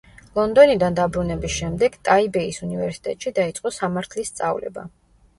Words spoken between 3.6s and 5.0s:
სამართლის სწავლება.